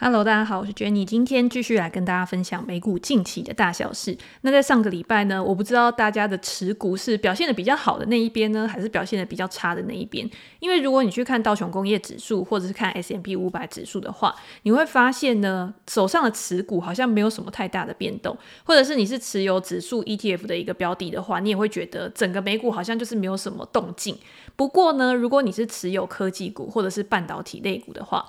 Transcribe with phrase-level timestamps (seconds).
[0.00, 4.16] Hello，大家好，我是 Jenny，今天继续来跟大家分享美股近期的大小事。
[4.42, 10.30] 那在上个礼拜呢，我不知道大家的持股是表现的比较好的那一边呢，还是表现的比较差的那一边？
[10.60, 14.32] 因为如果你去看道琼工业指数，或者是看 S M P 五百指数的话，
[14.62, 24.16] 你会发现呢，手上的持股好像没有什么太大的变动，或者是你是持有指数 ETF 的一个标的的话，你也会觉得整个美股好像就是没有什么动静。
[24.54, 28.24] 不过呢，如果你是持有科技股或者是半导体类股的话，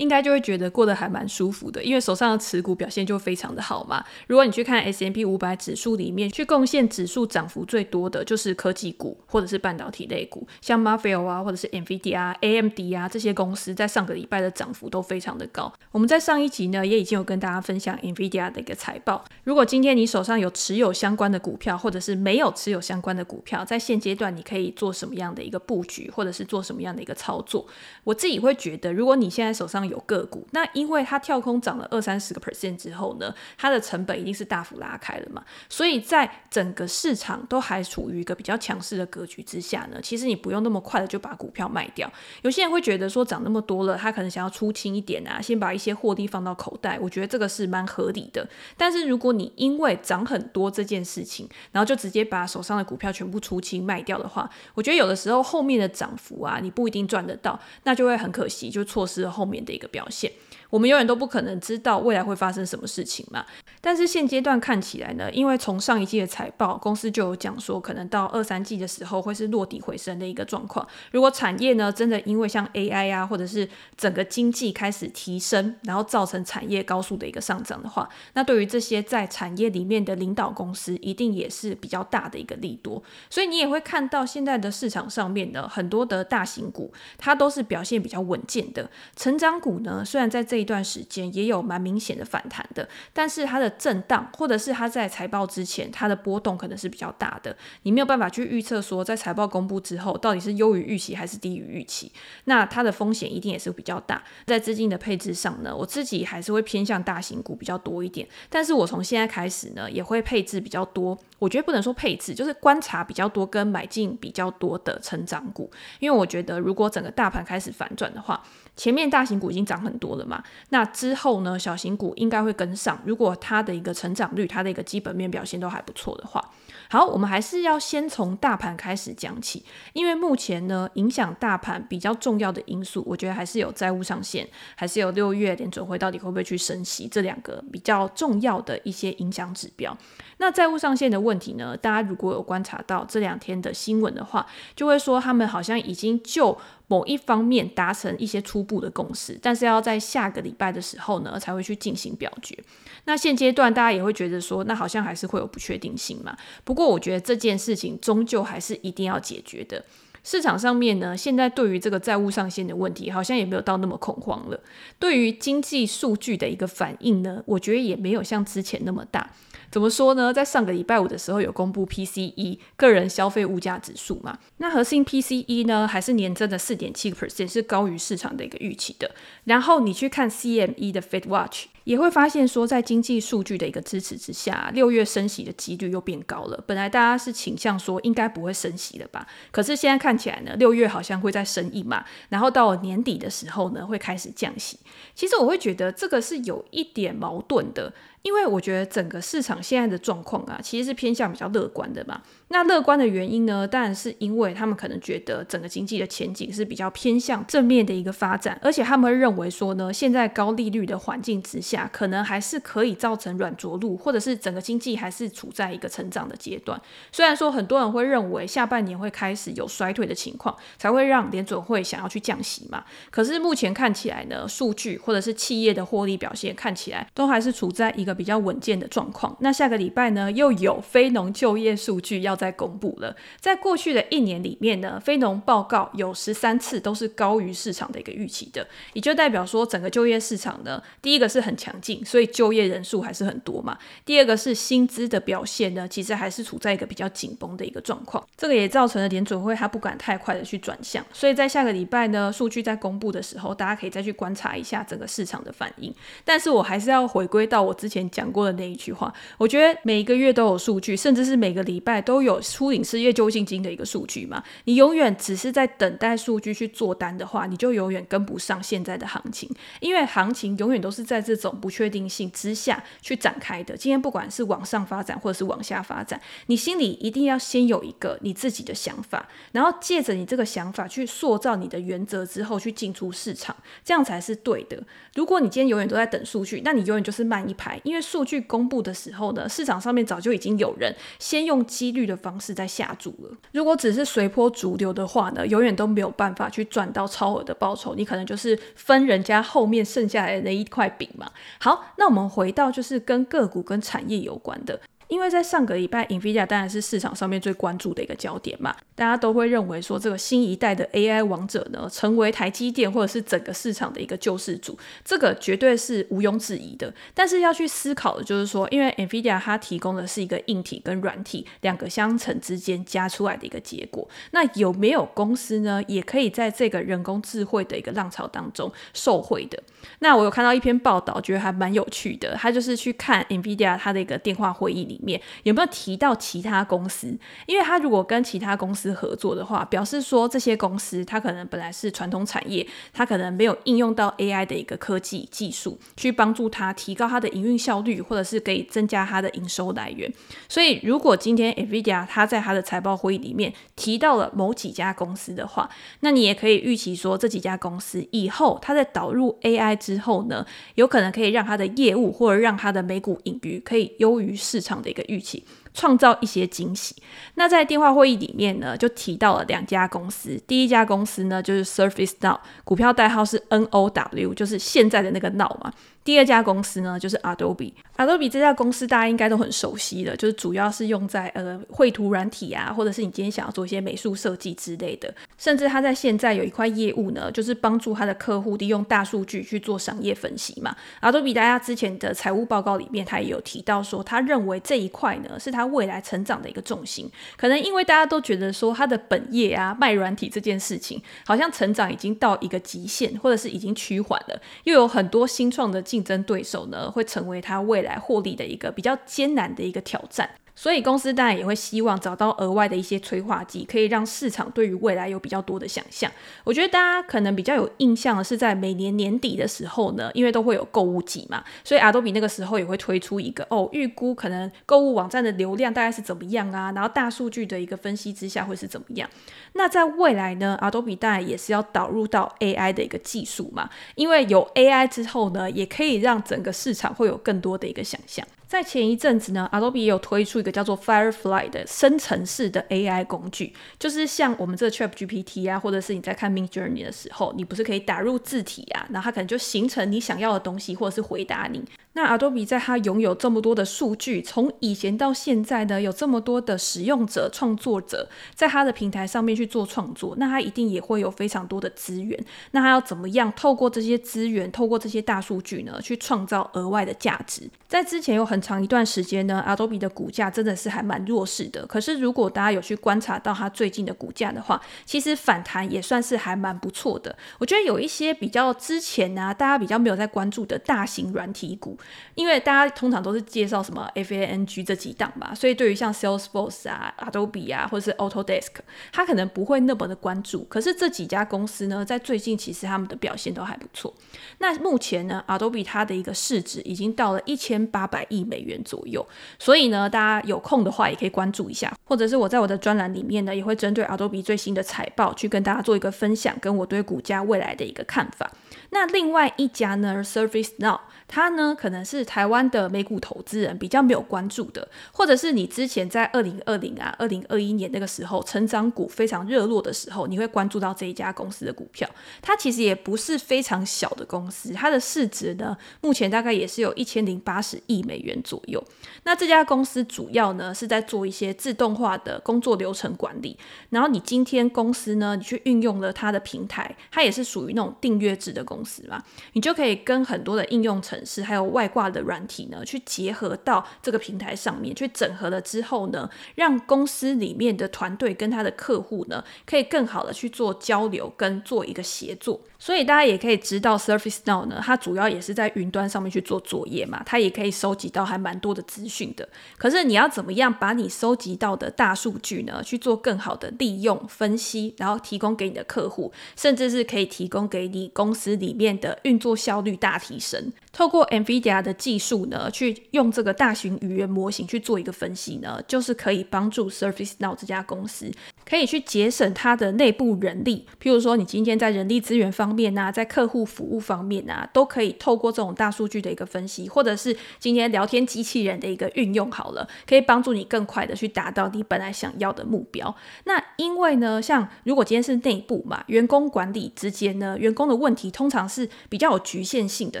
[0.00, 4.02] 应该就会觉得过得还蛮舒服的，因为手上的持股表现就非常的好嘛。
[4.26, 15.70] 如果你去看 S M P 五百指数里面，去贡献指数涨幅最多的就是科技股或者是半导体类股，像 m a r v e l 啊，或者是 NVIDIA 啊、AMD 啊这些公司在上个礼拜的涨幅都非常的高。
[15.92, 19.22] 我们在上一集呢也已经有跟大家分享 NVIDIA 的一个财报。
[19.44, 27.66] 如果今天你手上有持有相关的股票，或者是没有持有相关的股票，在现阶段你可以做什么样的一个布局，或者是做什么样的一个操作？
[28.04, 42.10] 我自己会觉得，如果你现在手上有个股，那因为它跳空涨了二三十个 percent 之后呢，它的成本一定是大幅拉开了嘛，所以在整个市场都还处于一个比较强势的格局之下呢，其实你不用那么快的就把股票卖掉。
[42.42, 48.48] 有些人会觉得说涨那么多了，他可能想要出清一点啊，先把一些获利放到口袋，我觉得这个是蛮合理的。
[48.76, 60.30] 但是如果你因为涨很多这件事情，然后就直接把手上的股票全部出清卖掉的话，我觉得有的时候后面的涨幅啊，你不一定赚得到，那就会很可惜，就错失了后面的一一个表现。
[60.70, 63.44] 我们永远都不可能知道未来会发生什么事情嘛。
[63.80, 70.86] 但是现阶段看起来呢，因为从上一季的财报，公司就有讲说，可能到二三季的时候会是落底回升的一个状况。
[71.12, 83.02] 如果产业呢真的因为像 AI 啊，或者是整个经济开始提升，然后造成产业高速的一个上涨的话，那对于这些在产业里面的领导公司，一定也是比较大的一个利多。
[83.28, 88.88] 所以你也会看到现在的市场上面的很多的大型股，它都是表现比较稳健的。
[89.16, 102.12] 成长股呢，虽然在这一段时间也有蛮明显的反弹的，但是它的震荡，或者是它在财报之前它的波动可能是比较大的，你没有办法去预测说在财报公布之后到底是优于预期还是低于预期，
[102.44, 104.22] 那它的风险一定也是比较大。
[104.46, 111.18] 在资金的配置上呢，我自己还是会偏向大型股比较多一点，但是我从现在开始呢，也会配置比较多。
[111.38, 118.42] 我觉得不能说配置，就是观察比较多跟买进比较多的成长股，因为我觉得如果整个大盘开始反转的话，
[118.80, 122.98] 前面大型股已经涨很多了嘛，那之后呢，小型股应该会跟上。
[123.04, 126.42] 如果它的一个成长率、它的一个基本面表现都还不错的话，
[126.88, 139.94] 好，我们还是要先从大盘开始讲起，因为目前呢，影响大盘比较重要的因素，我觉得还是有债务上限，还是有六月联准会到底会不会去升息这两个比较重要的一些影响指标。
[140.40, 146.56] 那债务上限的问题呢，大家如果有观察到这两天的新闻的话，就会说他们好像已经就
[146.86, 152.58] 某一方面达成一些初步的共识，但是要在下个礼拜的时候呢，才会去进行表决。
[153.04, 156.34] 那现阶段大家也会觉得说，那好像还是会有不确定性嘛。
[156.64, 159.84] 不过我觉得这件事情终究还是一定要解决的。
[160.24, 164.58] 市场上面呢，现在对于这个债务上限的问题，好像也没有到那么恐慌了。
[164.98, 169.30] 对于经济数据的一个反应呢，我觉得也没有像之前那么大。
[169.70, 170.32] 怎么说呢？
[170.32, 174.38] 在上个礼拜五的时候有公布 PCE 个人消费物价指数嘛？
[174.56, 179.10] 那核心 PCE 呢，还是年增的四点七个 percent，是高于市场的一个预期的。
[179.44, 181.66] 然后你去看 CME 的 Fed Watch。
[181.84, 186.62] 也会发现说，在经济数据的一个支持之下，六月升息的几率又变高了。
[186.66, 194.78] 本来大家是倾向说应该不会升息的吧，可是现在看起来呢，六月好像会再升一码，然后到了年底的时候呢，会开始降息。
[195.14, 197.92] 其实我会觉得这个是有一点矛盾的，
[198.22, 202.22] 因为我觉得整个市场现在的状况啊，其实是偏向比较乐观的嘛。
[202.48, 216.80] 那乐观的原因呢，当然是因为他们可能觉得整个经济的前景是比较偏向正面的一个发展，而且他们会认为说呢，现在高利率的环境之下，可能还是可以造成软着陆，或者是整个经济还是处在一个成长的阶段。
[217.12, 229.36] 虽然说很多人会认为下半年会开始有衰退的情况，才会让联准会想要去降息嘛，可是目前看起来呢，数据或者是企业的获利表现看起来都还是处在一个比较稳健的状况。
[229.40, 243.76] 那下个礼拜呢，又有非农就业数据要再公布了，在过去的一年里面呢，非农报告有十三次都是高于市场的一个预期的，也就代表说整个就业市场呢，第一个是很强劲，所以就业人数还是很多嘛。
[244.06, 251.04] 第二个是薪资的表现呢，其实还是处在一个比较紧绷的一个状况，这个也造成了联准会它不敢太快的去转向。
[251.12, 255.94] 所以在下个礼拜呢，数据在公布的时候，大家可以再去观察一下整个市场的反应。
[256.24, 264.42] 但是我还是要回归到我之前讲过的那一句话，我觉得每一个月都有数据，甚至是每个礼拜都有初领失业救济金的一个数据嘛。
[264.64, 273.76] 你永远只是在等待数据去做单的话，你就永远跟不上现在的行情，因为行情永远都是在这种不确定性之下去展开的。
[273.76, 284.82] 今天不管是往上发展或者是往下发展，你心里一定要先有一个你自己的想法，然后借着你这个想法去塑造你的原则之后去进出市场，这样才是对的。
[285.14, 293.36] 如果你今天永远都在等数据，那你永远就是慢一拍，因为数据公布的时候呢，市场上面早就已经有人先用几率的方式在下注了。
[293.52, 301.30] 如果只是随波逐流的话呢，永远都没有办法去赚到超额的报酬，你可能就是分人家后面剩下来的那一块饼嘛。
[301.60, 304.80] 好，那我们回到就是跟个股跟产业有关的。
[305.10, 316.94] 因为在上个礼拜，NVIDIA 当然是市场上面最关注的一个焦点嘛，大家都会认为说这个新一代的 AI 王者呢，成为台积电或者是整个市场的一个救世主，这个绝对是毋庸置疑的。
[317.12, 329.60] 但是要去思考的就是说，因为 NVIDIA 它提供的是一个硬体跟软体两个相乘之间加出来的一个结果，那有没有公司呢，也可以在这个人工智慧的一个浪潮当中受惠的？
[329.98, 334.99] 那我有看到一篇报道，觉得还蛮有趣的，他就是去看 NVIDIA 它的一个电话会议里。
[335.02, 337.16] 面有没有提到其他公司？
[337.46, 350.12] 因为他如果跟其他公司合作的话，表示说这些公司它可能本来是传统产业，它可能没有应用到 AI 的一个科技技术，去帮助它提高它的营运效率，或者是可以增加它的营收来源。
[350.48, 355.70] 所以，如果今天 NVIDIA 它在它的财报会议里面提到了某几家公司的话，
[356.00, 360.44] 那你也可以预期说这几家公司以后它在导入 AI 之后呢，
[360.74, 364.89] 有可能可以让它的业务或者让它的每股盈余可以优于市场的。
[364.90, 366.94] 一个预期，创造一些惊喜。
[367.36, 370.38] 那在电话会议里面呢，就提到了两家公司。
[370.46, 375.72] 第一家公司呢，就是 Surface Now，股票代号是 N O W，就是现在的那个 Now 嘛。
[376.02, 377.72] 第二家公司呢，就是 Adobe。
[377.96, 385.14] Adobe 这家公司大家应该都很熟悉的，就是主要是用在呃绘图软体啊，或者是你今天想要做一些美术设计之类的。
[385.36, 390.74] 甚至他在现在有一块业务呢，就是帮助他的客户利用大数据去做商业分析嘛。
[391.02, 397.10] Adobe 大家之前的财务报告里面，他也有提到说，他认为这一块呢是他未来成长的一个重心。
[397.36, 410.30] 可能因为大家都觉得说他的本业啊卖软体这件事情，好像成长已经到一个极限，或者是已经趋缓了，又有很多新创的竞争对手呢，会成为他未来获利的一个比较艰难的一个挑战。
[410.60, 416.12] 所以公司当然也会希望找到额外的一些催化剂，可以让市场对于未来有比较多的想象。
[416.44, 429.08] 我觉得大家可能比较有印象的是在每年年底的时候呢，因为都会有购物季嘛，所以 Adobe 那个时候也会推出一个哦，预估可能购物网站的流量大概是怎么样啊，然后大数据的一个分析之下会是怎么样。
[429.54, 438.26] 那在未来呢，Adobe 当然也是要导入到 AI 的一个技术嘛，因为有 AI 之后呢，也可以让整个市场会有更多的一个想象。
[438.50, 451.62] 在前一阵子呢，Adobe 也有推出一个叫做 Firefly 的生成式的 AI 工具，就是像我们这个 ChatGPT 啊，或者是你在看 Midjourney 的时候，你不是可以打入字体啊，然后它可能就形成你想要的东西，或者是回答你。
[451.92, 462.18] 那 Adobe 在它拥有这么多的数据，从以前到现在呢，有这么多的使用者、创作者在它的平台上面去做创作，那它一定也会有非常多的资源。
[462.52, 467.50] 那它要怎么样透过这些资源，透过这些大数据呢，去创造额外的价值？
[467.66, 471.66] 在之前有很长一段时间呢，Adobe 的股价真的是还蛮弱势的。
[471.66, 477.16] 可是如果大家有去观察到它最近的股价的话，其实反弹也算是还蛮不错的。
[477.38, 481.76] 我觉得有一些比较之前呢、啊，大家比较没有在关注的大型软体股，
[482.14, 488.48] 因为大家通常都是介绍什么 FANG 这几档嘛，所以对于像 Salesforce 啊、Adobe 啊，或者是 Autodesk，
[488.92, 490.44] 它可能不会那么的关注。
[490.44, 493.94] 可是这几家公司呢，在最近其实他们的表现都还不错。
[494.38, 499.06] 那目前呢，Adobe 它的一个市值已经到了一千八百亿美元左右，
[499.38, 508.30] 所以呢，大家有空的话也可以关注一下，或者是我在我的专栏里面呢，也会针对 Adobe 最新的财报去跟大家做一个分享，跟我对股价未来的一个看法。
[508.70, 521.88] 那另外一家呢，ServiceNow，它呢可能是台湾的美股投资人比较没有关注的，或者是你之前在二零二零啊、二零二一年那个时候成长股非常热络的时候，你会关注到这一家公司的股票。
[522.20, 528.62] 它其实也不是非常小的公司，它的市值呢目前大概也是有一千零八十亿美元左右。
[529.04, 533.38] 那这家公司主要呢是在做一些自动化的工作流程管理，
[533.70, 538.80] 然后你今天公司呢你去运用了它的平台，它也是属于那种订阅制的公司。
[538.88, 539.02] 嘛，
[539.34, 552.40] 你就可以跟很多的应用程式，还有外外挂的软体呢，去结合到这个平台上面，去整合了之后呢，让公司里面的团队跟他的客户呢，可以更好的去做交流跟做一个协作。
[552.58, 559.28] 所以大家也可以知道，Surface Now 呢，它主要也是在云端上面去做作业嘛，它也可以收集到还蛮多的资讯的。
[559.58, 570.52] 可是你要怎么样把你收集到的大数据呢，去做更好的利用、分析，然后提供给你的客户，甚至是可以提供给你公司里面的运作效率大提升。
[570.72, 578.10] 透过 NVIDIA 的技术呢，去用这个大型语言模型去做一个分析呢，就是可以帮助 Surface Now 这家公司
[578.50, 580.66] 可以去节省它的内部人力。
[580.82, 592.92] 譬如说，你今天在人力资源方面啊，在客户服务方面啊，都可以透过这种大数据的一个分析，或者是今天聊天机器人的一个运用好了，可以帮助你更快的去达到你本来想要的目标。
[593.26, 600.00] 那因为呢，像如果今天是内部嘛，员工管理之间呢，员工的问题通常是比较有局限性的，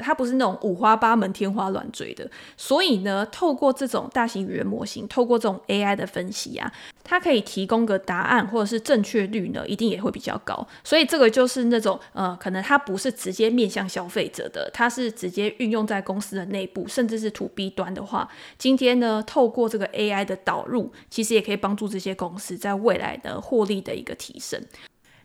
[0.00, 2.28] 它不是那种五花八门、天花乱坠的。
[2.56, 6.72] 所以呢，透过这种大型语言模型，透过这种 AI 的分析啊，
[7.04, 10.66] 它可以提供个答案，或者是正确率呢，一定也会比较高。
[10.84, 12.80] 所以这个就是那种呃，可能它。
[12.80, 18.28] 不是直接面向消费者的，它是直接运用在公司的内部，甚至是 To B 端的话，
[18.58, 24.60] 今天呢，透过这个 AI 的导入，其实也可以帮助这些公司在未来的获利的一个提升。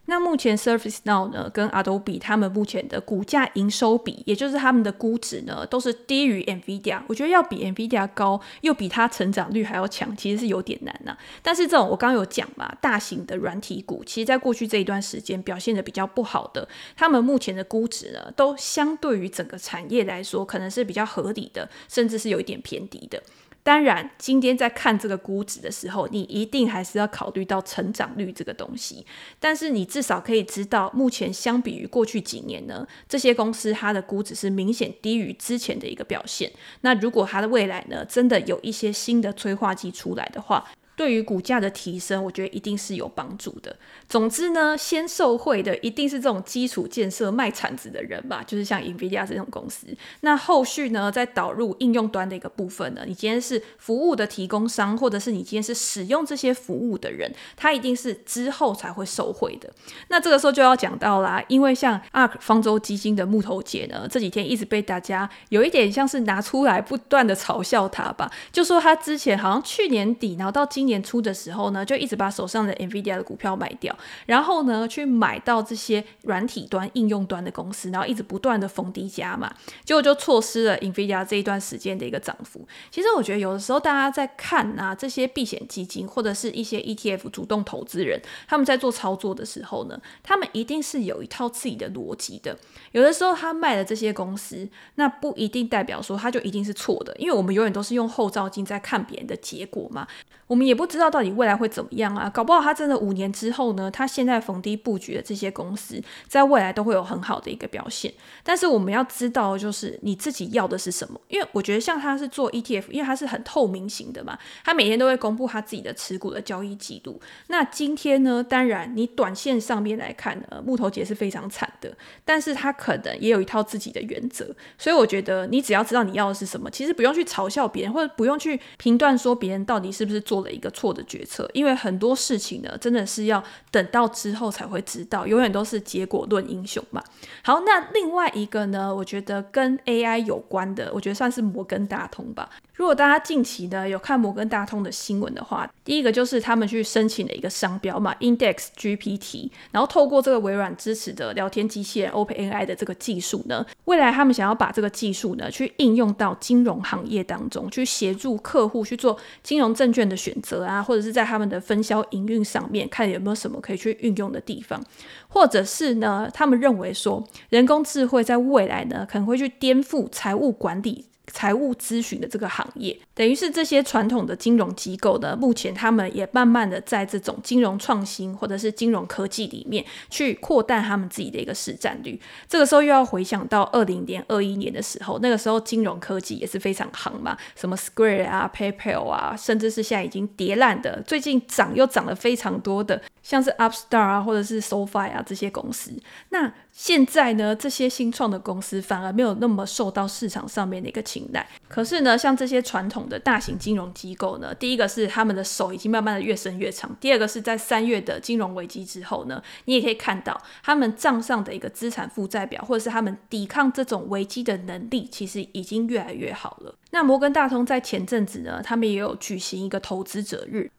[0.07, 7.01] 那目前 Surface Now 呢，跟 Adobe 他们目前的股价营收比，也就是他们的估值呢，都是低于 NVIDIA。
[7.07, 23.21] 我觉得要比 NVIDIA 高，又比它成长率还要强，其实是有点难呐、但是这种我刚刚有讲嘛，大型的软体股，其实在过去这一段时间表现得比较不好的，他们目前的估值呢，都相对于整个产业来说，可能是比较合理的，甚至是有一点偏低的。
[23.65, 29.03] 当然，今天在看这个估值的时候，你一定还是要考虑到成长率这个东西。
[29.39, 36.51] 但是你至少可以知道，目前相比于过去几年呢，这些公司它的估值是明显低于之前的一个表现。
[36.81, 40.63] 那如果它的未来呢，真的有一些新的催化剂出来的话，
[40.95, 43.75] 对于股价的提升，我觉得一定是有帮助的。
[44.07, 49.87] 总之呢，先受惠的一定是这种基础建设卖铲子的人吧，就是像 NVIDIA 这种公司。
[50.21, 59.69] 那后续呢，再导入应用端的一个部分呢，你今天是服务的提供商，或者是你今天是使用这些服务的人，他一定是之后才会受惠的。
[60.07, 82.67] 那这个时候就要讲到啦，因为像 ARK 方舟基金的木头姐呢，这几天一直被大家有一点像是拿出来不断的嘲笑他吧，就说他之前好像去年底，然后到今年初的时候呢，就一直把手上的 NVIDIA 的股票卖掉，然后呢，去买到这些软体端、应用端的公司，然后一直不断的逢低加嘛，结果就错失了 NVIDIA 这一段时间的一个涨幅。
[82.91, 92.57] 其实我觉得有的时候大家在看啊，这些避险基金或者是一些 ETF 主动投资人，他们在做操作的时候呢，他们一定是有一套自己的逻辑的。
[92.91, 100.07] 有的时候他卖了这些公司，那不一定代表说他就一定是错的，因为我们永远都是用后照镜在看别人的结果嘛，
[100.47, 100.85] 我们也不。
[100.85, 102.29] 不知道到底未来会怎么样啊？
[102.29, 108.13] 搞不好他真的五年之后呢，他现在逢低布局的这些公司，在未来都会有很好的一个表现。
[108.43, 111.19] 但是我们要知道，就是你自己要的是什么？
[111.27, 117.19] 因为我觉得像他是做 ETF，因为他是很透明型的嘛，他每天都会公布他自己的持股的交易记录。
[117.47, 124.55] 那今天呢，当然你短线上面来看呢，木头姐是非常惨的，但是他可能也有一套自己的原则。
[124.77, 130.64] 所以我觉得你只要知道你要的是什么，其实不用去嘲笑别人，或者不用去评断说别人到底是不是做了一个。
[130.71, 137.03] 错的决策，因为很多事情呢，真的是要等到之后才会知道，永远都是结果论英雄嘛。
[137.43, 142.49] 好，那另外一个呢，我觉得跟 AI 有关的，我觉得算是摩根大通吧。
[142.75, 164.83] 如果大家近期呢有看摩根大通的新闻的话，第一个就是他们去申请了一个商标嘛，Index GPT，然后透过这个微软支持的聊天机器人 OpenAI 的这个技术呢，未来他们想要把这个技术呢去应用到金融行业当中，去协助客户去做金融证券的选择啊，或者是在他们的分销营运上面看有没有什么可以去运用的地方，
[165.29, 171.05] 或者是呢，他们认为说人工智慧在未来呢可能会去颠覆财务管理。
[171.35, 182.17] 财务咨询的这个行业，等于是这些传统的金融机构呢，目前他们也慢慢的在这种金融创新或者是金融科技里面去扩大他们自己的一个市占率。
[182.47, 195.91] 这个时候又要回想到二零年、二一年的时候，那个时候金融科技也是非常夯嘛，什么 Square 啊、PayPal 啊，甚至是现在已经跌烂的，最近涨又涨了非常多的，像是 Upstart 啊，或者是 SoFi 啊这些公司，
[196.29, 196.53] 那。
[196.77, 201.47] 现在呢，这些新创的公司反而没有那么受到市场上面的一个青睐。
[201.69, 216.75] 可是呢，像这些传统的大型金融机构呢，第一个是他们的手已经慢慢的越伸越长，第二个是在三月的金融危机之后呢，你也可以看到他们账上的一个资产负债表，或者是他们抵抗这种危机的能力，其实已经越来越好了。
[216.91, 220.69] 那摩根大通在前阵子呢，他们也有举行一个投资者日。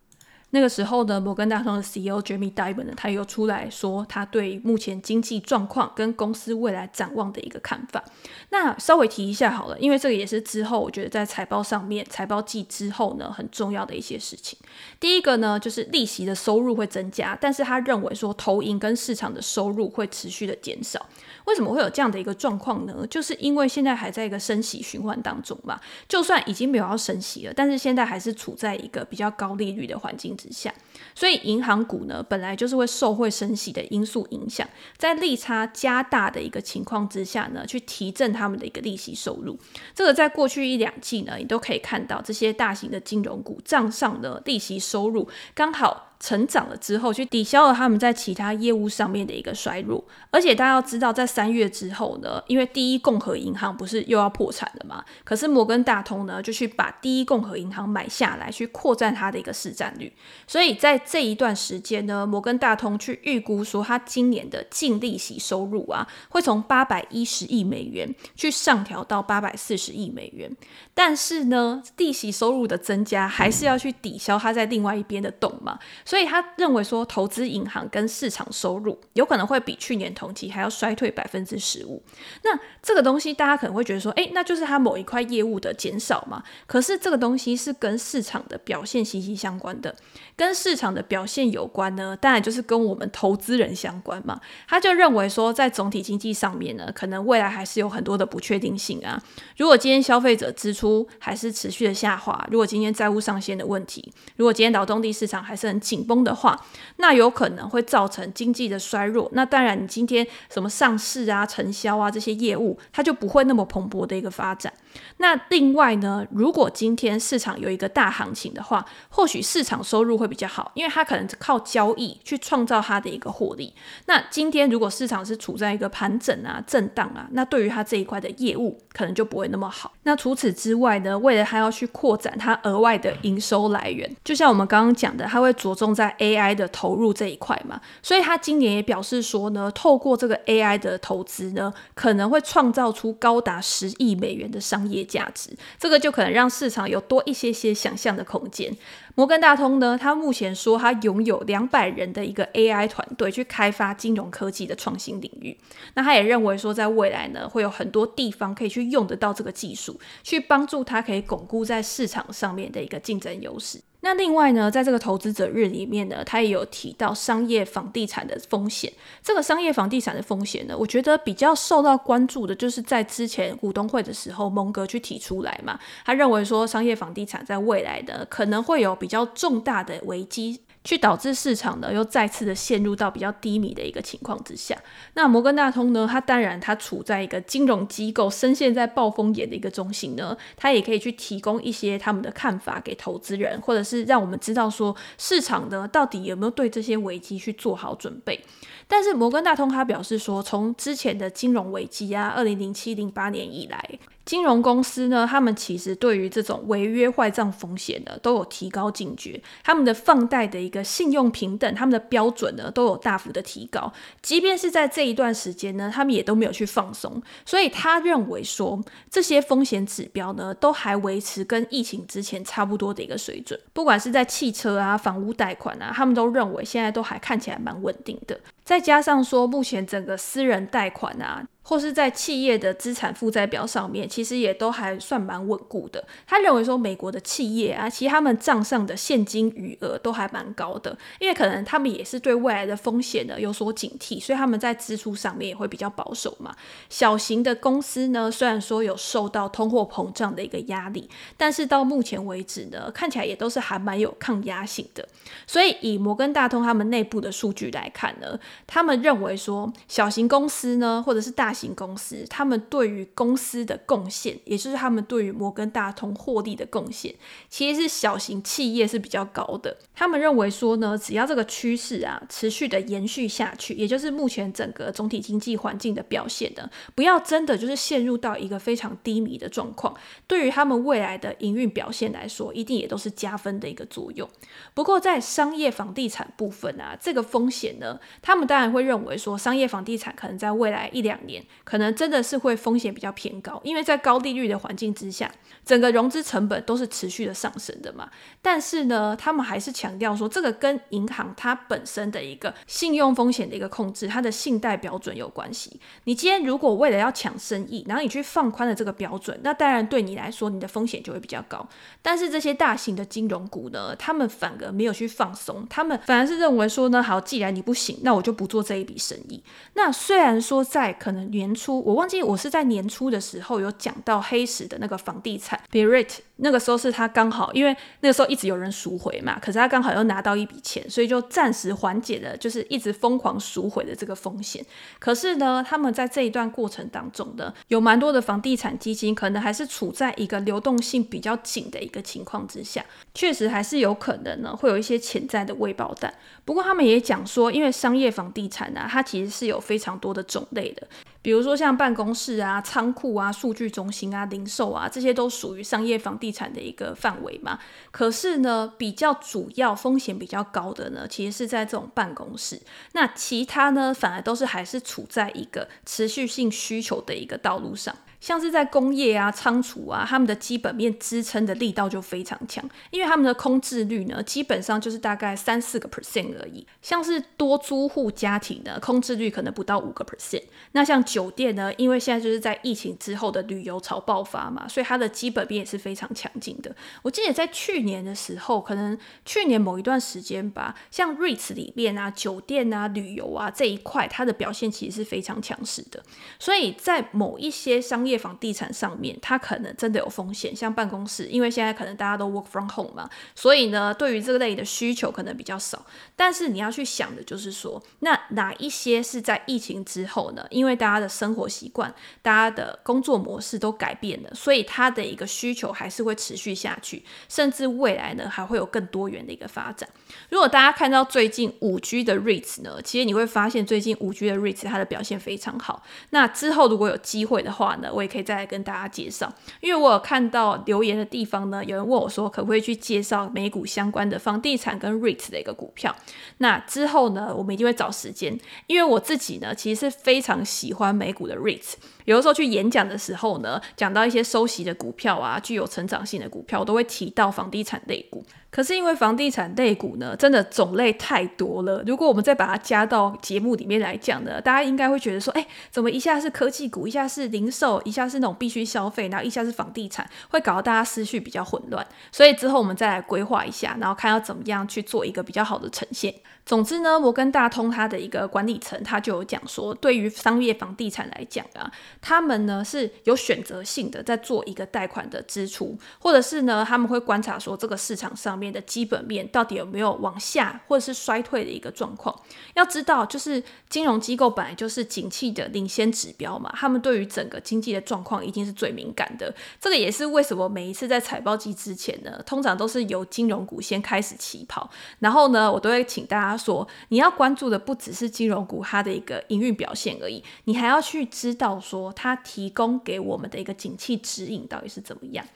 [0.51, 8.03] 那个时候呢，摩根大通的 CEO Jamie Dimon 呢，他又出来说他对目前经济状况跟公司未来展望的一个看法。
[8.51, 14.57] 那稍微提一下好了，因为这个也是之后我觉得在财报上面，财报季之后呢，很重要的一些事情。
[15.01, 21.05] 第一个呢，就是利息的收入会增加，但是他认为说投银跟市场的收入会持续的减少。
[21.47, 23.07] 为什么会有这样的一个状况呢？
[23.09, 30.73] 就是因为现在还在一个升息循环当中嘛，就算已经没有要升息了，但是现在还是处在一个比较高利率的环境之下，
[31.15, 39.59] 所以银行股呢，本来就是会受会升息的因素影响，在利差加大的一个情况之下呢，去提振他们的一个利息收入。
[39.95, 46.13] 这个在过去一两季呢，你都可以看到这些大型的金融股账上的利息收入刚好。
[46.19, 50.03] 成长了之后，去抵消了他们在其他业务上面的一个衰弱。
[50.31, 55.05] 而且大家要知道，在三月之后呢，因为第一共和银行不是又要破产了嘛？
[55.25, 60.13] 可是摩根大通呢，就去把第一共和银行买下来，去扩展它的一个市占率。
[60.47, 70.51] 所以在这一段时间呢，摩根大通去预估说，它今年的净利息收入啊，会从八百一十亿美元去上调到八百四十亿美元。
[70.95, 75.79] 但是呢，利息收入的增加还是要去抵消它在另外一边的洞嘛。
[76.07, 82.01] 所以他认为说，投资银行跟市场收入有可能会比去年同期还要衰退百分之十五。
[82.45, 86.41] 那这个东西大家可能会觉得说，诶，那就是它某一块业务的减少嘛。
[86.69, 89.93] 可是这个东西是跟市场的表现息息相关的，
[90.37, 94.41] 跟市场的表现有关呢，当然就是跟我们投资人相关嘛。
[94.69, 99.21] 他就认为说，在总体经济上面呢，可能未来还是有很多的不确定性啊。
[99.57, 105.96] 如果今天消费者支出还是持续的下滑，如果今天债务上限的问题，如果今天劳动力市场还是很紧。
[105.97, 106.61] 紧绷的话，
[106.97, 109.29] 那有可能会造成经济的衰弱。
[109.33, 114.73] 那当然，你今天什么上市啊、承销啊这些业务，它就不会那么蓬勃的一个发展。
[115.19, 123.75] 那另外呢，如果今天市场有一个大行情的话，或许市场收入会比较好，因为它可能靠交易去创造它的一个获利。
[124.07, 129.93] 那今天如果市场是处在一个盘整啊、震荡啊，那对于它这一块的业务可能就不会那么好。
[130.03, 148.75] 那除此之外呢，为了它要去扩展它额外的营收来源，就像我们刚刚讲的，它会着重在 AI 的投入这一块嘛，所以它今年也表示说呢，透过这个 AI 的投资呢，可能会创造出高达十亿美元的商业价值，这个就可能让市场有多一些些想象的空间。
[149.15, 155.57] 摩根大通呢，它目前说它拥有两百人的一个 AI 团队去开发金融科技的创新领域。
[155.95, 163.81] 那他也认为说，在未来呢，会有很多地方可以去用得到这个技术，去帮助它可以巩固在市场上面的一个竞争优势。
[164.07, 168.93] 那另外呢，在这个投资者日里面呢，他也有提到商业房地产的风险。
[169.21, 180.61] 这个商业房地产的风险呢，我觉得比较受到关注的，就是在之前股东会的时候，蒙格去提出来嘛，他认为说商业房地产在未来的可能会有比较重大的危机。
[180.87, 184.79] 去导致市场呢又再次的陷入到比较低迷的一个情况之下。
[185.15, 198.41] 那摩根大通呢，它当然它处在一个金融机构深陷在暴风眼的一个中心呢，它也可以去提供一些他们的看法给投资人，或者是让我们知道说市场呢到底有没有对这些危机去做好准备。
[198.87, 203.99] 但是摩根大通他表示说，从之前的金融危机啊，二零零七零八年以来。
[204.27, 209.41] 金融公司呢，他们其实对于这种违约坏账风险呢，都有提高警觉。
[209.63, 213.93] 他们的放贷的一个信用评等，他们的标准呢，都有大幅的提高。
[214.21, 217.23] 即便是在这一段时间呢，他们也都没有去放松。
[217.45, 223.59] 所以他认为说，这些风险指标呢，都还维持跟疫情之前差不多的一个水准。
[223.73, 228.37] 不管是在汽车啊、房屋贷款啊，他们都认为现在都还看起来蛮稳定的。
[228.67, 231.47] 再加上说，目前整个私人贷款啊。
[231.69, 236.07] 或是在企业的资产负债表上面，其实也都还算蛮稳固的。
[236.25, 246.55] 他认为说，美国的企业啊，其实他们账上的现金余额都还蛮高的，因为可能他们也是对未来的风险呢有所警惕，所以他们在支出上面也会比较保守嘛。
[246.89, 255.05] 小型的公司呢，虽然说有受到通货膨胀的一个压力，但是到目前为止呢，看起来也都是还蛮有抗压性的。
[255.49, 267.15] 所以以摩根大通他们内部的数据来看呢，他们认为说，小型公司呢，或者是大型公司，他们对于公司的贡献，也就是他们对于摩根大通获利的贡献，
[267.49, 269.77] 其实是小型企业是比较高的。
[269.95, 279.95] 他们认为说呢，只要这个趋势啊持续的延续下去，也就是目前整个总体经济环境的表现呢，不要真的就是陷入到一个非常低迷的状况，
[280.27, 284.29] 对于他们未来的营运表现来说，一定也都是加分的一个作用。
[284.75, 295.31] 不过在商业房地产部分啊，这个风险呢，他们当然会认为说，商业房地产可能在未来一两年，可能真的是会风险比较偏高，因为在高利率的环境之下，
[295.65, 298.09] 整个融资成本都是持续的上升的嘛。
[298.41, 305.81] 但是呢，他们还是强调说，这个跟银行它本身的一个信用风险的一个控制，它的信贷标准有关系。
[306.05, 311.67] 你今天如果为了要抢生意，然后你去放宽了这个标准，那当然对你来说，你的风险就会比较高。
[312.03, 319.43] 但是这些大型的金融股呢，他们反而没有去放松，他们反而是认为说呢，好，既然你不行，那我就不做这一笔生意。
[319.73, 334.65] 那虽然说在可能年初，我忘记我是在年初的时候有讲到黑石的那个房地产 Birit 那个时候是他刚好，因为那个时候一直有人赎回嘛，可是他刚好又拿到一笔钱，所以就暂时缓解了，就是一直疯狂赎回的这个风险。
[334.99, 346.13] 可是呢，他们在这一段过程当中呢，有蛮多的房地产基金可能还是处在一个流动性比较紧的一个情况之下，确实还是有可能呢，会有一些潜在的未爆弹。
[346.45, 350.87] 不过他们也讲说，因为商业房地产呢、它其实是有非常多的种类的。
[351.27, 357.59] 比如说像办公室啊、仓库啊、数据中心啊、零售啊，这些都属于商业房地产的一个范围嘛。
[357.91, 362.63] 可是呢，比较主要风险比较高的呢，其实是在这种办公室。
[362.93, 367.93] 那其他呢，反而都是还是处在一个持续性需求的一个道路上。
[368.27, 376.67] 像是在工业啊、仓储啊，他们的基本面支撑的力道就非常强，因为他们的空置率呢，基本上就是大概三四个 percent 而已。
[376.83, 380.43] 像是多租户家庭呢，空置率可能不到五个 percent。
[380.73, 386.75] 那像酒店呢，因为现在就是在疫情之后的旅游潮爆发嘛，所以它的基本面也是非常强劲的。
[387.03, 396.03] 我记得在去年的时候，可能去年某一段时间吧，像 REITs 里面啊、酒店啊、旅游啊这一块，它的表现其实是非常强势的。
[396.41, 405.85] 所以在某一些商业房地产上面，它可能真的有风险，像办公室，因为现在可能大家都 work from home 嘛，所以呢，对于这个类的需求可能比较少。
[406.15, 410.47] 但是你要去想的就是说，那哪一些是在疫情之后呢？
[410.51, 419.89] 因为大家的生活习惯、大家的工作模式都改变了，所以它的一个需求还是会持续下去，甚至未来呢还会有更多元的一个发展。
[420.31, 425.83] 如果大家看到最近五 G 的 REITs 呢，其实你会发现最近五 G 的 REITs 它的表现非常好。
[426.11, 435.97] 那之后如果有机会的话呢，我也可以再来跟大家介绍，因为我有看到留言的地方呢，有人问我说可不可以去介绍美股相关的房地产跟 REITs 的一个股票。
[436.39, 441.75] 那之后呢，我们一定会找时间，因为我自己呢其实是非常喜欢美股的 REITs。
[442.05, 448.25] 有的时候去演讲的时候呢，讲到一些收息的股票啊，具有成长性的股票，我都会提到房地产类股。
[448.57, 451.83] 可是因为房地产类股呢，真的种类太多了。
[451.87, 461.87] 如果我们再把它加到节目里面来讲呢，大家应该会觉得说，哎，怎么一下是科技股，一下是零售，一下是那种必须消费，然后一下是房地产，会搞得大家思绪比较混乱。
[462.11, 466.15] 所以之后我们再来规划一下，然后看要怎么样去做一个比较好的呈现。
[466.47, 482.15] 总之呢，摩根大通它的一个管理层，他就有讲说，对于商业房地产来讲啊，他们呢是有选择性的在做一个贷款的支出，或者是呢他们会观察说这个市场上面面的基本面到底有没有往下或者是衰退的一个状况。
[482.55, 489.35] 要知道，就是金融机构本来就是景气的领先指标嘛，他们对于整个经济的状况一定是最敏感的。
[489.61, 496.37] 这个也是为什么每一次在财报季之前呢，通常都是由金融股先开始起跑，然后呢，我都会请大家。
[496.37, 505.27] 说你要关注的不只是金融股它的一个营运表现而已，你还要去知道说它提供给我们的一个景气指引到底是怎么样。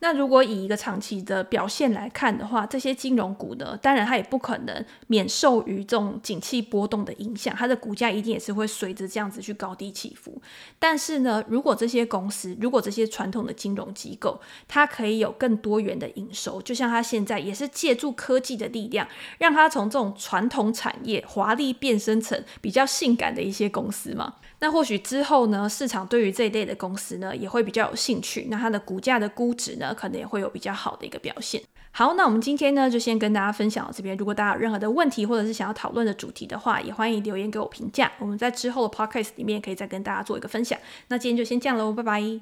[0.00, 10.40] 那如果以一个长期的表现来看的话，这些金融股呢，当然它也不可能免受于这种景气波动的影响，它的股价一定也是会随着这样子去高低起伏。
[10.78, 24.34] 但是呢，如果这些公司，如果这些传统的金融机构，它可以有更多元的营收，就像它现在也是借助科技的力量，让它从这种传统产业华丽变身成比较性感的一些公司嘛。
[24.60, 28.46] 那或许之后呢，市场对于这一类的公司呢，也会比较有兴趣。
[28.50, 31.62] 那它的股价的估值呢，可能也会有比较好的一个表现。
[31.90, 34.16] 好，那我们今天呢，就先跟大家分享到这边。
[34.16, 38.10] 如果大家有任何的问题，或者是想要讨论的主题的话，也欢迎留言给我评价。
[38.18, 40.78] 我们在之后的 podcast 里面可以再跟大家做一个分享。
[41.08, 42.40] 那今天就先这样喽，拜拜。